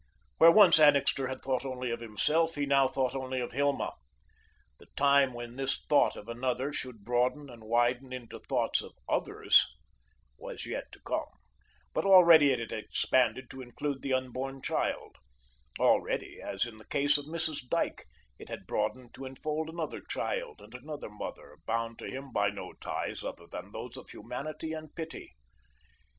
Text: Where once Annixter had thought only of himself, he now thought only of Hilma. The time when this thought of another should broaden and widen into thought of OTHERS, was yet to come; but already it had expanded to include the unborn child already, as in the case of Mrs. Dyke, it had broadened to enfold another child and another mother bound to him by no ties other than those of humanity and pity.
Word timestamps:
Where 0.39 0.49
once 0.49 0.79
Annixter 0.79 1.27
had 1.27 1.41
thought 1.41 1.63
only 1.63 1.91
of 1.91 1.99
himself, 1.99 2.55
he 2.55 2.65
now 2.65 2.87
thought 2.87 3.13
only 3.13 3.39
of 3.39 3.51
Hilma. 3.51 3.93
The 4.79 4.87
time 4.95 5.31
when 5.31 5.57
this 5.57 5.79
thought 5.87 6.15
of 6.15 6.27
another 6.27 6.73
should 6.73 7.05
broaden 7.05 7.51
and 7.51 7.63
widen 7.63 8.11
into 8.11 8.39
thought 8.39 8.81
of 8.81 8.93
OTHERS, 9.07 9.63
was 10.39 10.65
yet 10.65 10.91
to 10.93 10.99
come; 11.01 11.27
but 11.93 12.03
already 12.03 12.51
it 12.51 12.57
had 12.57 12.71
expanded 12.71 13.47
to 13.51 13.61
include 13.61 14.01
the 14.01 14.11
unborn 14.15 14.63
child 14.63 15.19
already, 15.79 16.41
as 16.41 16.65
in 16.65 16.77
the 16.77 16.87
case 16.87 17.19
of 17.19 17.25
Mrs. 17.25 17.69
Dyke, 17.69 18.07
it 18.39 18.49
had 18.49 18.65
broadened 18.65 19.13
to 19.13 19.25
enfold 19.25 19.69
another 19.69 20.01
child 20.01 20.61
and 20.61 20.73
another 20.73 21.11
mother 21.11 21.57
bound 21.67 21.99
to 21.99 22.09
him 22.09 22.31
by 22.33 22.49
no 22.49 22.73
ties 22.73 23.23
other 23.23 23.45
than 23.45 23.71
those 23.71 23.97
of 23.97 24.09
humanity 24.09 24.73
and 24.73 24.95
pity. 24.95 25.35